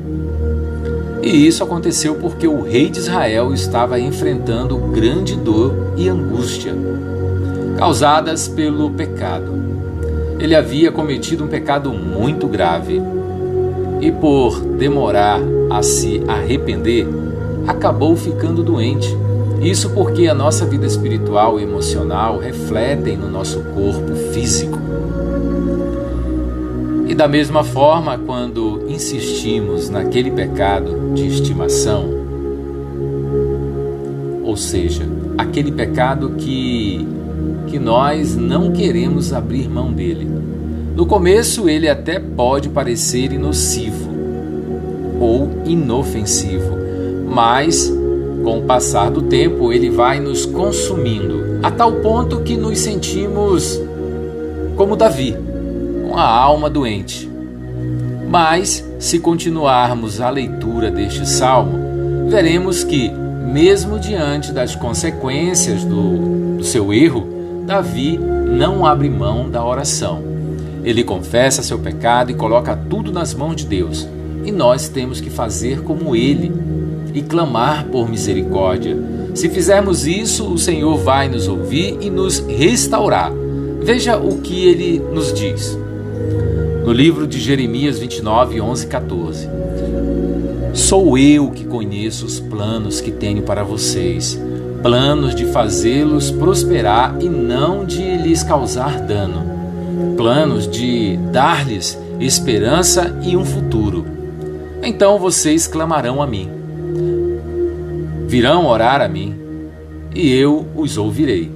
E 1.22 1.46
isso 1.46 1.62
aconteceu 1.62 2.16
porque 2.16 2.48
o 2.48 2.60
rei 2.60 2.90
de 2.90 2.98
Israel 2.98 3.54
estava 3.54 4.00
enfrentando 4.00 4.76
grande 4.76 5.37
dor 5.37 5.92
e 5.96 6.08
angústia, 6.08 6.75
causadas 7.78 8.48
pelo 8.48 8.90
pecado. 8.90 9.52
Ele 10.40 10.56
havia 10.56 10.90
cometido 10.90 11.44
um 11.44 11.48
pecado 11.48 11.92
muito 11.92 12.48
grave 12.48 13.00
e, 14.00 14.10
por 14.10 14.60
demorar 14.60 15.40
a 15.70 15.84
se 15.84 16.20
arrepender, 16.26 17.06
acabou 17.68 18.16
ficando 18.16 18.62
doente. 18.62 19.14
Isso 19.60 19.90
porque 19.90 20.26
a 20.26 20.34
nossa 20.34 20.64
vida 20.64 20.87
espiritual 20.87 21.60
e 21.60 21.62
emocional 21.62 22.38
refletem 22.38 23.16
no 23.16 23.30
nosso 23.30 23.60
corpo 23.60 24.14
físico. 24.32 24.78
E 27.06 27.14
da 27.14 27.28
mesma 27.28 27.62
forma, 27.62 28.18
quando 28.18 28.84
insistimos 28.88 29.90
naquele 29.90 30.30
pecado 30.30 31.12
de 31.14 31.26
estimação, 31.26 32.06
ou 34.42 34.56
seja, 34.56 35.06
aquele 35.37 35.70
pecado 35.70 36.30
que, 36.38 37.06
que 37.66 37.78
nós 37.78 38.34
não 38.34 38.72
queremos 38.72 39.32
abrir 39.32 39.68
mão 39.68 39.92
dele. 39.92 40.26
No 40.94 41.04
começo, 41.06 41.68
ele 41.68 41.88
até 41.88 42.18
pode 42.18 42.70
parecer 42.70 43.32
inocivo 43.32 44.08
ou 45.20 45.50
inofensivo, 45.64 46.77
mas 47.38 47.88
com 48.42 48.59
o 48.59 48.62
passar 48.62 49.12
do 49.12 49.23
tempo, 49.23 49.73
ele 49.73 49.90
vai 49.90 50.18
nos 50.18 50.45
consumindo, 50.45 51.61
a 51.62 51.71
tal 51.71 51.92
ponto 51.92 52.40
que 52.40 52.57
nos 52.57 52.80
sentimos 52.80 53.80
como 54.75 54.97
Davi 54.97 55.37
com 56.02 56.16
a 56.16 56.25
alma 56.25 56.68
doente. 56.68 57.30
Mas, 58.28 58.85
se 58.99 59.21
continuarmos 59.21 60.21
a 60.21 60.28
leitura 60.30 60.90
deste 60.90 61.28
salmo, 61.28 62.26
veremos 62.28 62.83
que, 62.83 63.09
mesmo 63.09 64.00
diante 64.00 64.50
das 64.50 64.75
consequências 64.75 65.85
do, 65.85 66.57
do 66.57 66.64
seu 66.64 66.92
erro, 66.92 67.25
Davi 67.64 68.18
não 68.18 68.85
abre 68.85 69.09
mão 69.09 69.49
da 69.49 69.64
oração. 69.64 70.25
Ele 70.83 71.04
confessa 71.04 71.62
seu 71.62 71.78
pecado 71.78 72.32
e 72.32 72.34
coloca 72.34 72.76
tudo 72.76 73.12
nas 73.12 73.32
mãos 73.32 73.54
de 73.54 73.65
Deus. 73.65 74.08
E 74.45 74.50
nós 74.50 74.89
temos 74.89 75.21
que 75.21 75.30
fazer 75.30 75.82
como 75.82 76.17
ele 76.17 76.77
e 77.14 77.23
clamar 77.23 77.86
por 77.86 78.08
misericórdia. 78.08 78.97
Se 79.34 79.49
fizermos 79.49 80.06
isso, 80.06 80.52
o 80.52 80.58
Senhor 80.58 80.97
vai 80.99 81.28
nos 81.28 81.49
ouvir 81.49 81.99
e 82.00 82.10
nos 82.10 82.38
restaurar. 82.40 83.32
Veja 83.82 84.16
o 84.16 84.38
que 84.40 84.66
ele 84.66 84.99
nos 84.99 85.32
diz 85.32 85.78
no 86.88 86.94
livro 86.94 87.26
de 87.26 87.38
Jeremias 87.38 87.99
29, 87.99 88.62
11 88.62 88.84
e 88.86 88.88
14. 88.88 89.49
Sou 90.73 91.18
eu 91.18 91.50
que 91.50 91.66
conheço 91.66 92.25
os 92.25 92.40
planos 92.40 92.99
que 92.99 93.10
tenho 93.10 93.42
para 93.42 93.62
vocês, 93.62 94.40
planos 94.82 95.34
de 95.34 95.44
fazê-los 95.44 96.30
prosperar 96.30 97.14
e 97.21 97.28
não 97.28 97.84
de 97.84 98.16
lhes 98.16 98.42
causar 98.42 99.02
dano, 99.02 100.16
planos 100.16 100.66
de 100.66 101.18
dar-lhes 101.30 101.99
esperança 102.18 103.14
e 103.23 103.36
um 103.36 103.44
futuro. 103.44 104.06
Então 104.82 105.18
vocês 105.18 105.66
clamarão 105.66 106.23
a 106.23 106.26
mim, 106.26 106.50
virão 108.28 108.67
orar 108.67 109.00
a 109.00 109.08
mim, 109.08 109.34
e 110.14 110.30
eu 110.30 110.67
os 110.76 110.99
ouvirei. 110.99 111.50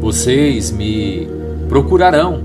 Vocês 0.00 0.70
me 0.70 1.28
procurarão 1.68 2.40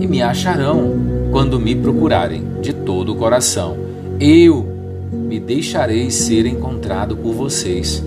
e 0.00 0.06
me 0.06 0.20
acharão 0.20 0.92
quando 1.30 1.60
me 1.60 1.76
procurarem 1.76 2.42
de 2.60 2.72
todo 2.72 3.12
o 3.12 3.16
coração. 3.16 3.76
Eu 4.18 4.66
me 5.12 5.38
deixarei 5.38 6.10
ser 6.10 6.44
encontrado 6.44 7.16
por 7.16 7.32
vocês. 7.32 8.02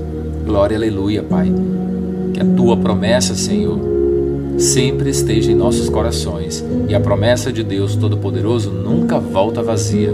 Glória, 0.46 0.76
aleluia, 0.76 1.24
Pai. 1.24 1.50
Que 2.34 2.42
a 2.42 2.46
tua 2.46 2.76
promessa, 2.76 3.34
Senhor, 3.34 3.80
sempre 4.58 5.10
esteja 5.10 5.52
em 5.52 5.56
nossos 5.56 5.88
corações 5.88 6.64
e 6.90 6.94
a 6.94 7.00
promessa 7.00 7.52
de 7.52 7.64
Deus 7.64 7.96
Todo-Poderoso 7.96 8.72
nunca 8.72 9.20
volta 9.20 9.64
vazia. 9.64 10.14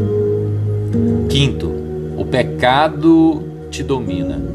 Quinto, 1.30 1.71
o 2.15 2.26
pecado 2.26 3.41
te 3.71 3.82
domina. 3.82 4.51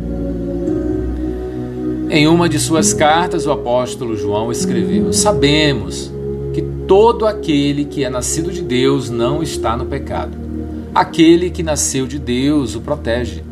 Em 2.09 2.29
uma 2.29 2.49
de 2.49 2.61
suas 2.61 2.95
cartas, 2.95 3.47
o 3.47 3.51
apóstolo 3.51 4.17
João 4.17 4.53
escreveu: 4.53 5.13
Sabemos 5.13 6.13
que 6.55 6.63
todo 6.87 7.27
aquele 7.27 7.85
que 7.85 8.05
é 8.05 8.09
nascido 8.09 8.53
de 8.53 8.63
Deus 8.63 9.11
não 9.11 9.43
está 9.43 9.77
no 9.77 9.87
pecado. 9.87 10.39
Aquele 10.95 11.51
que 11.51 11.65
nasceu 11.65 12.07
de 12.07 12.19
Deus 12.19 12.77
o 12.77 12.81
protege, 12.81 13.43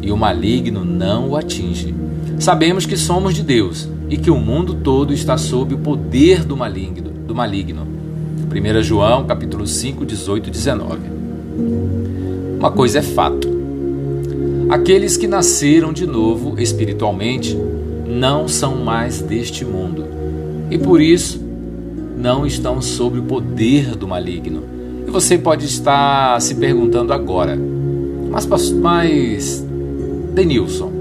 e 0.00 0.10
o 0.10 0.16
maligno 0.16 0.86
não 0.86 1.28
o 1.28 1.36
atinge. 1.36 1.94
Sabemos 2.38 2.86
que 2.86 2.96
somos 2.96 3.34
de 3.34 3.42
Deus 3.42 3.86
e 4.08 4.16
que 4.16 4.30
o 4.30 4.36
mundo 4.36 4.74
todo 4.74 5.12
está 5.12 5.36
sob 5.36 5.74
o 5.74 5.78
poder 5.78 6.44
do 6.44 6.56
maligno. 6.56 7.10
Do 7.10 7.34
maligno. 7.34 7.86
1 8.50 8.82
João, 8.82 9.26
capítulo 9.26 9.66
5, 9.66 10.06
18 10.06 10.48
e 10.48 10.50
19. 10.50 10.98
Uma 12.58 12.70
coisa 12.70 13.00
é 13.00 13.02
fato. 13.02 13.46
Aqueles 14.70 15.18
que 15.18 15.26
nasceram 15.26 15.92
de 15.92 16.06
novo 16.06 16.58
espiritualmente 16.58 17.56
não 18.18 18.48
são 18.48 18.76
mais 18.76 19.22
deste 19.22 19.64
mundo. 19.64 20.04
E 20.70 20.76
por 20.76 21.00
isso 21.00 21.40
não 22.16 22.44
estão 22.44 22.82
sob 22.82 23.20
o 23.20 23.22
poder 23.22 23.94
do 23.94 24.08
maligno. 24.08 24.62
E 25.06 25.10
você 25.10 25.38
pode 25.38 25.64
estar 25.64 26.40
se 26.40 26.56
perguntando 26.56 27.12
agora, 27.12 27.58
mas, 28.30 28.70
mas 28.72 29.64
Denilson, 30.34 30.92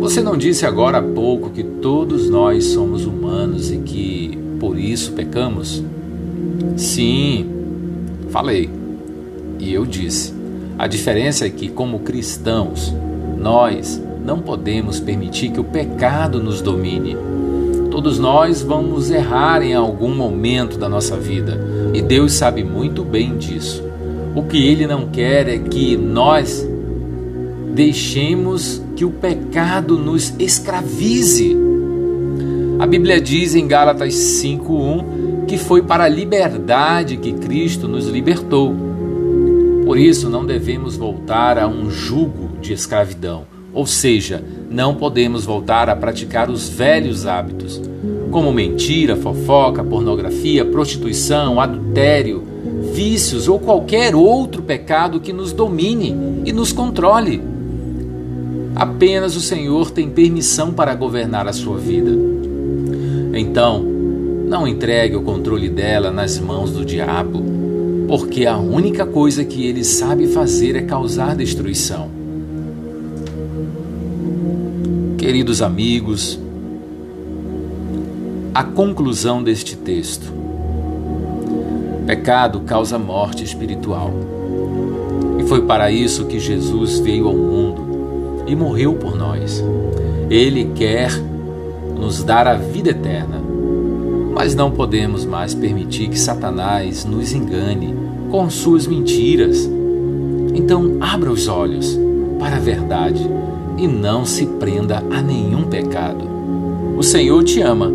você 0.00 0.20
não 0.20 0.36
disse 0.36 0.66
agora 0.66 0.98
há 0.98 1.02
pouco 1.02 1.50
que 1.50 1.64
todos 1.64 2.28
nós 2.28 2.64
somos 2.66 3.06
humanos 3.06 3.72
e 3.72 3.78
que 3.78 4.38
por 4.60 4.78
isso 4.78 5.12
pecamos? 5.12 5.82
Sim, 6.76 7.46
falei. 8.28 8.70
E 9.58 9.72
eu 9.72 9.86
disse. 9.86 10.34
A 10.76 10.86
diferença 10.86 11.46
é 11.46 11.50
que, 11.50 11.68
como 11.68 12.00
cristãos, 12.00 12.92
nós 13.38 14.02
não 14.24 14.40
podemos 14.40 14.98
permitir 14.98 15.50
que 15.50 15.60
o 15.60 15.64
pecado 15.64 16.42
nos 16.42 16.62
domine. 16.62 17.16
Todos 17.90 18.18
nós 18.18 18.62
vamos 18.62 19.10
errar 19.10 19.62
em 19.62 19.74
algum 19.74 20.14
momento 20.14 20.78
da 20.78 20.88
nossa 20.88 21.16
vida 21.16 21.60
e 21.92 22.00
Deus 22.00 22.32
sabe 22.32 22.64
muito 22.64 23.04
bem 23.04 23.36
disso. 23.36 23.84
O 24.34 24.42
que 24.42 24.66
Ele 24.66 24.86
não 24.86 25.08
quer 25.08 25.48
é 25.48 25.58
que 25.58 25.96
nós 25.96 26.66
deixemos 27.74 28.82
que 28.96 29.04
o 29.04 29.10
pecado 29.10 29.98
nos 29.98 30.34
escravize. 30.38 31.56
A 32.78 32.86
Bíblia 32.86 33.20
diz 33.20 33.54
em 33.54 33.68
Gálatas 33.68 34.14
5:1 34.14 35.46
que 35.46 35.58
foi 35.58 35.82
para 35.82 36.04
a 36.04 36.08
liberdade 36.08 37.16
que 37.16 37.32
Cristo 37.32 37.86
nos 37.86 38.08
libertou. 38.08 38.74
Por 39.84 39.98
isso 39.98 40.30
não 40.30 40.46
devemos 40.46 40.96
voltar 40.96 41.58
a 41.58 41.68
um 41.68 41.90
jugo 41.90 42.58
de 42.60 42.72
escravidão, 42.72 43.44
ou 43.74 43.84
seja, 43.86 44.42
não 44.70 44.94
podemos 44.94 45.44
voltar 45.44 45.90
a 45.90 45.96
praticar 45.96 46.48
os 46.48 46.68
velhos 46.68 47.26
hábitos, 47.26 47.80
como 48.30 48.52
mentira, 48.52 49.16
fofoca, 49.16 49.82
pornografia, 49.82 50.64
prostituição, 50.64 51.60
adultério, 51.60 52.42
vícios 52.92 53.48
ou 53.48 53.58
qualquer 53.58 54.14
outro 54.14 54.62
pecado 54.62 55.20
que 55.20 55.32
nos 55.32 55.52
domine 55.52 56.42
e 56.44 56.52
nos 56.52 56.72
controle. 56.72 57.42
Apenas 58.76 59.36
o 59.36 59.40
Senhor 59.40 59.90
tem 59.90 60.08
permissão 60.08 60.72
para 60.72 60.94
governar 60.94 61.46
a 61.46 61.52
sua 61.52 61.78
vida. 61.78 62.10
Então, 63.34 63.82
não 64.48 64.66
entregue 64.66 65.16
o 65.16 65.22
controle 65.22 65.68
dela 65.68 66.10
nas 66.10 66.38
mãos 66.38 66.70
do 66.70 66.84
diabo, 66.84 67.42
porque 68.06 68.46
a 68.46 68.56
única 68.56 69.06
coisa 69.06 69.44
que 69.44 69.66
ele 69.66 69.82
sabe 69.82 70.28
fazer 70.28 70.76
é 70.76 70.82
causar 70.82 71.34
destruição. 71.34 72.13
Queridos 75.24 75.62
amigos, 75.62 76.38
a 78.52 78.62
conclusão 78.62 79.42
deste 79.42 79.74
texto. 79.74 80.30
Pecado 82.06 82.60
causa 82.60 82.98
morte 82.98 83.42
espiritual. 83.42 84.12
E 85.38 85.44
foi 85.44 85.62
para 85.62 85.90
isso 85.90 86.26
que 86.26 86.38
Jesus 86.38 86.98
veio 86.98 87.26
ao 87.26 87.34
mundo 87.34 88.44
e 88.46 88.54
morreu 88.54 88.96
por 88.96 89.16
nós. 89.16 89.64
Ele 90.28 90.72
quer 90.74 91.10
nos 91.98 92.22
dar 92.22 92.46
a 92.46 92.52
vida 92.52 92.90
eterna. 92.90 93.40
Mas 94.34 94.54
não 94.54 94.70
podemos 94.70 95.24
mais 95.24 95.54
permitir 95.54 96.08
que 96.08 96.18
Satanás 96.18 97.06
nos 97.06 97.32
engane 97.32 97.94
com 98.30 98.50
suas 98.50 98.86
mentiras. 98.86 99.66
Então, 100.54 100.98
abra 101.00 101.32
os 101.32 101.48
olhos 101.48 101.98
para 102.38 102.56
a 102.56 102.60
verdade 102.60 103.26
e 103.76 103.86
não 103.86 104.24
se 104.24 104.46
prenda 104.46 105.02
a 105.10 105.20
nenhum 105.20 105.64
pecado. 105.64 106.24
O 106.96 107.02
Senhor 107.02 107.42
te 107.42 107.60
ama 107.60 107.92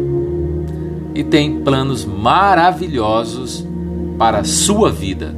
e 1.16 1.24
tem 1.24 1.62
planos 1.62 2.06
maravilhosos 2.06 3.66
para 4.18 4.40
a 4.40 4.44
sua 4.44 4.92
vida. 4.92 5.34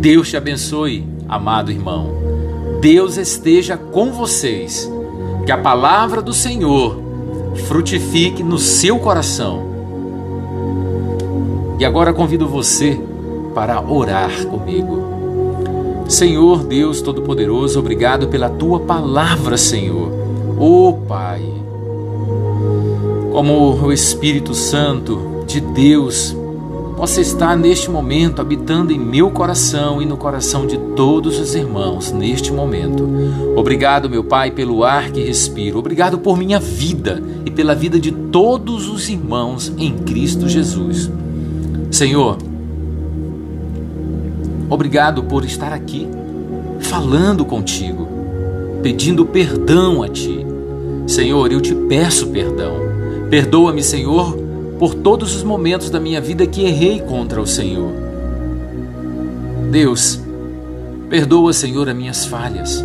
Deus 0.00 0.28
te 0.30 0.36
abençoe, 0.36 1.06
amado 1.28 1.70
irmão. 1.70 2.08
Deus 2.80 3.16
esteja 3.16 3.76
com 3.76 4.12
vocês. 4.12 4.90
Que 5.44 5.52
a 5.52 5.58
palavra 5.58 6.22
do 6.22 6.32
Senhor 6.32 7.00
frutifique 7.66 8.42
no 8.42 8.58
seu 8.58 8.98
coração. 8.98 9.70
E 11.78 11.84
agora 11.84 12.12
convido 12.12 12.46
você 12.46 13.00
para 13.54 13.80
orar 13.80 14.46
comigo. 14.46 15.19
Senhor 16.10 16.64
Deus 16.64 17.00
Todo-Poderoso, 17.00 17.78
obrigado 17.78 18.26
pela 18.26 18.48
tua 18.48 18.80
palavra, 18.80 19.56
Senhor. 19.56 20.10
Oh 20.58 20.92
Pai, 21.06 21.40
como 23.30 23.80
o 23.80 23.92
Espírito 23.92 24.52
Santo 24.52 25.44
de 25.46 25.60
Deus 25.60 26.36
possa 26.96 27.20
estar 27.20 27.56
neste 27.56 27.88
momento 27.88 28.40
habitando 28.40 28.92
em 28.92 28.98
meu 28.98 29.30
coração 29.30 30.02
e 30.02 30.04
no 30.04 30.16
coração 30.16 30.66
de 30.66 30.76
todos 30.96 31.38
os 31.38 31.54
irmãos 31.54 32.10
neste 32.10 32.52
momento. 32.52 33.08
Obrigado, 33.54 34.10
meu 34.10 34.24
Pai, 34.24 34.50
pelo 34.50 34.82
ar 34.82 35.12
que 35.12 35.22
respiro. 35.22 35.78
Obrigado 35.78 36.18
por 36.18 36.36
minha 36.36 36.58
vida 36.58 37.22
e 37.46 37.52
pela 37.52 37.72
vida 37.72 38.00
de 38.00 38.10
todos 38.10 38.88
os 38.88 39.08
irmãos 39.08 39.72
em 39.78 39.92
Cristo 39.98 40.48
Jesus. 40.48 41.08
Senhor, 41.88 42.36
obrigado 44.70 45.24
por 45.24 45.44
estar 45.44 45.72
aqui 45.72 46.08
falando 46.80 47.44
contigo, 47.44 48.08
pedindo 48.82 49.26
perdão 49.26 50.02
a 50.02 50.08
ti. 50.08 50.46
Senhor, 51.06 51.52
eu 51.52 51.60
te 51.60 51.74
peço 51.74 52.28
perdão. 52.28 52.76
Perdoa-me, 53.28 53.82
Senhor, 53.82 54.36
por 54.78 54.94
todos 54.94 55.34
os 55.34 55.42
momentos 55.42 55.90
da 55.90 56.00
minha 56.00 56.20
vida 56.20 56.46
que 56.46 56.64
errei 56.64 57.00
contra 57.00 57.40
o 57.40 57.46
Senhor. 57.46 57.92
Deus, 59.70 60.20
perdoa, 61.08 61.52
Senhor, 61.52 61.88
as 61.88 61.96
minhas 61.96 62.24
falhas. 62.24 62.84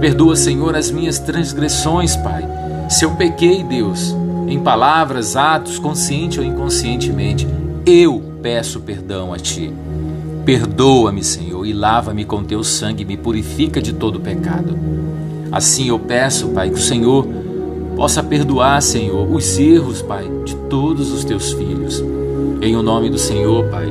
Perdoa, 0.00 0.36
Senhor, 0.36 0.74
as 0.74 0.90
minhas 0.90 1.18
transgressões, 1.18 2.16
Pai. 2.16 2.44
Se 2.90 3.04
eu 3.04 3.12
pequei, 3.12 3.62
Deus, 3.62 4.14
em 4.46 4.58
palavras, 4.58 5.36
atos, 5.36 5.78
consciente 5.78 6.38
ou 6.38 6.44
inconscientemente, 6.44 7.46
eu 7.86 8.22
peço 8.42 8.80
perdão 8.80 9.32
a 9.32 9.38
Ti. 9.38 9.72
Perdoa-me, 10.44 11.24
Senhor, 11.24 11.64
e 11.64 11.72
lava-me 11.72 12.24
com 12.24 12.44
Teu 12.44 12.62
sangue, 12.62 13.04
me 13.04 13.16
purifica 13.16 13.80
de 13.80 13.94
todo 13.94 14.20
pecado. 14.20 14.78
Assim 15.50 15.88
eu 15.88 15.98
peço, 15.98 16.48
Pai, 16.48 16.68
que 16.68 16.78
o 16.78 16.82
Senhor 16.82 17.26
possa 17.96 18.22
perdoar, 18.22 18.82
Senhor, 18.82 19.26
os 19.32 19.58
erros, 19.58 20.02
Pai, 20.02 20.28
de 20.44 20.54
todos 20.68 21.12
os 21.12 21.24
teus 21.24 21.52
filhos. 21.52 22.04
Em 22.60 22.76
o 22.76 22.82
nome 22.82 23.08
do 23.08 23.18
Senhor, 23.18 23.64
Pai, 23.70 23.90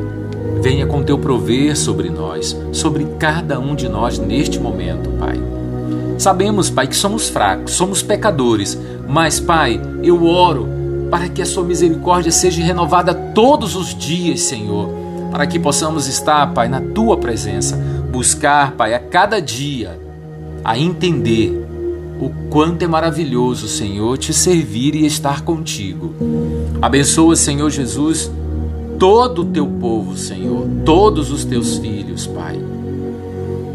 venha 0.61 0.85
com 0.85 1.01
teu 1.01 1.17
prover 1.17 1.75
sobre 1.75 2.09
nós, 2.09 2.55
sobre 2.71 3.05
cada 3.17 3.59
um 3.59 3.75
de 3.75 3.89
nós 3.89 4.19
neste 4.19 4.59
momento, 4.59 5.09
Pai. 5.17 5.41
Sabemos, 6.19 6.69
Pai, 6.69 6.85
que 6.87 6.95
somos 6.95 7.29
fracos, 7.29 7.71
somos 7.71 8.03
pecadores, 8.03 8.77
mas, 9.07 9.39
Pai, 9.39 9.81
eu 10.03 10.23
oro 10.23 10.67
para 11.09 11.27
que 11.29 11.41
a 11.41 11.45
sua 11.45 11.63
misericórdia 11.63 12.31
seja 12.31 12.63
renovada 12.63 13.13
todos 13.13 13.75
os 13.75 13.95
dias, 13.95 14.41
Senhor, 14.41 15.02
para 15.33 15.47
que 15.47 15.57
possamos 15.57 16.07
estar, 16.07 16.53
Pai, 16.53 16.69
na 16.69 16.79
tua 16.79 17.17
presença, 17.17 17.75
buscar, 18.11 18.73
Pai, 18.73 18.93
a 18.93 18.99
cada 18.99 19.41
dia 19.41 19.99
a 20.63 20.77
entender 20.77 21.65
o 22.21 22.29
quanto 22.51 22.83
é 22.83 22.87
maravilhoso, 22.87 23.67
Senhor, 23.67 24.15
te 24.19 24.31
servir 24.31 24.93
e 24.93 25.07
estar 25.07 25.41
contigo. 25.41 26.13
Abençoa, 26.79 27.35
Senhor 27.35 27.67
Jesus, 27.71 28.31
todo 28.99 29.41
o 29.41 29.45
teu 29.45 29.65
povo, 29.65 30.15
Senhor, 30.15 30.67
todos 30.85 31.31
os 31.31 31.43
teus 31.43 31.79
filhos, 31.79 32.27
Pai. 32.27 32.59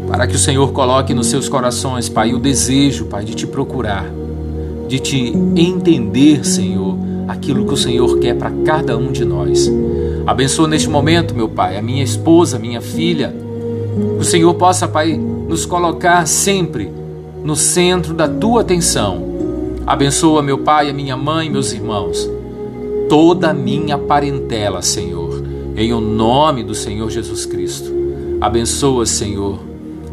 Para 0.07 0.27
que 0.27 0.37
o 0.37 0.39
Senhor 0.39 0.71
coloque 0.71 1.13
nos 1.13 1.27
seus 1.27 1.49
corações, 1.49 2.07
Pai, 2.07 2.33
o 2.33 2.39
desejo, 2.39 3.07
Pai, 3.07 3.25
de 3.25 3.35
te 3.35 3.45
procurar, 3.45 4.09
de 4.87 4.97
te 4.97 5.17
entender, 5.57 6.47
Senhor, 6.47 6.97
aquilo 7.27 7.65
que 7.65 7.73
o 7.73 7.77
Senhor 7.77 8.17
quer 8.19 8.37
para 8.37 8.49
cada 8.63 8.97
um 8.97 9.11
de 9.11 9.25
nós. 9.25 9.69
Abençoa 10.29 10.67
neste 10.67 10.87
momento, 10.87 11.33
meu 11.33 11.49
Pai, 11.49 11.75
a 11.75 11.81
minha 11.81 12.03
esposa, 12.03 12.57
a 12.57 12.59
minha 12.59 12.81
filha. 12.81 13.33
Que 14.15 14.21
o 14.21 14.23
Senhor 14.23 14.53
possa, 14.53 14.87
Pai, 14.87 15.17
nos 15.17 15.65
colocar 15.65 16.27
sempre 16.27 16.91
no 17.43 17.55
centro 17.55 18.13
da 18.13 18.27
tua 18.27 18.61
atenção. 18.61 19.27
Abençoa 19.87 20.43
meu 20.43 20.59
pai, 20.59 20.87
a 20.87 20.93
minha 20.93 21.17
mãe, 21.17 21.49
meus 21.49 21.73
irmãos, 21.73 22.29
toda 23.09 23.49
a 23.49 23.53
minha 23.55 23.97
parentela, 23.97 24.83
Senhor, 24.83 25.43
em 25.75 25.91
o 25.91 25.99
nome 25.99 26.63
do 26.63 26.75
Senhor 26.75 27.09
Jesus 27.09 27.47
Cristo. 27.47 27.91
Abençoa, 28.39 29.07
Senhor, 29.07 29.57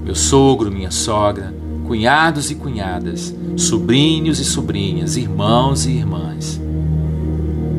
meu 0.03 0.15
sogro, 0.15 0.73
minha 0.73 0.91
sogra, 0.91 1.53
cunhados 1.87 2.51
e 2.51 2.55
cunhadas, 2.55 3.35
sobrinhos 3.55 4.41
e 4.41 4.47
sobrinhas, 4.47 5.19
irmãos 5.19 5.85
e 5.85 5.91
irmãs. 5.91 6.59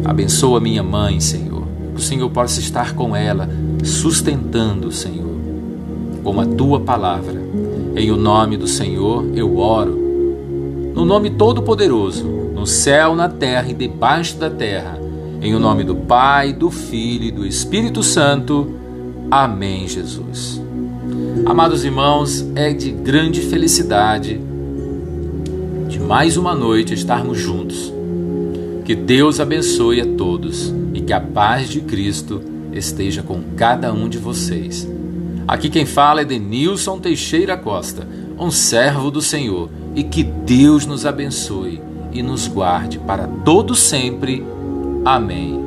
Abençoa 0.06 0.60
minha 0.60 0.84
mãe, 0.84 1.20
Senhor, 1.20 1.47
o 1.98 2.02
Senhor 2.02 2.30
possa 2.30 2.60
estar 2.60 2.94
com 2.96 3.16
ela, 3.16 3.50
sustentando, 3.84 4.92
Senhor, 4.92 5.36
com 6.24 6.40
a 6.40 6.46
tua 6.46 6.80
palavra 6.80 7.48
em 7.98 8.12
o 8.12 8.16
nome 8.16 8.58
do 8.58 8.68
Senhor 8.68 9.26
eu 9.34 9.58
oro. 9.58 10.92
No 10.94 11.04
nome 11.04 11.32
todo-poderoso, 11.32 12.24
no 12.24 12.68
céu, 12.68 13.16
na 13.16 13.28
terra 13.28 13.72
e 13.72 13.74
debaixo 13.74 14.38
da 14.38 14.52
terra. 14.52 15.00
Em 15.42 15.56
o 15.56 15.60
nome 15.60 15.84
do 15.84 15.96
Pai, 15.96 16.54
do 16.54 16.70
Filho 16.70 17.26
e 17.26 17.32
do 17.32 17.44
Espírito 17.44 18.04
Santo. 18.04 18.72
Amém, 19.32 19.88
Jesus. 19.88 20.62
Amados 21.44 21.84
irmãos, 21.84 22.48
é 22.54 22.72
de 22.72 22.92
grande 22.92 23.42
felicidade 23.42 24.40
de 25.88 26.00
mais 26.00 26.38
uma 26.38 26.54
noite 26.54 26.94
estarmos 26.94 27.40
juntos. 27.40 27.92
Que 28.88 28.96
Deus 28.96 29.42
abençoe 29.42 30.00
a 30.00 30.06
todos 30.06 30.74
e 30.94 31.02
que 31.02 31.12
a 31.12 31.20
paz 31.20 31.68
de 31.68 31.82
Cristo 31.82 32.42
esteja 32.72 33.22
com 33.22 33.44
cada 33.58 33.92
um 33.92 34.08
de 34.08 34.18
vocês. 34.18 34.88
Aqui 35.46 35.70
quem 35.70 35.86
fala 35.86 36.22
é 36.22 36.24
Denilson 36.24 36.98
Teixeira 36.98 37.58
Costa, 37.58 38.08
um 38.40 38.50
servo 38.50 39.12
do 39.12 39.22
Senhor, 39.22 39.70
e 39.94 40.06
que 40.06 40.24
Deus 40.24 40.86
nos 40.86 41.06
abençoe 41.06 41.82
e 42.14 42.24
nos 42.24 42.48
guarde 42.48 42.98
para 42.98 43.28
todo 43.28 43.76
sempre. 43.76 44.42
Amém. 45.04 45.67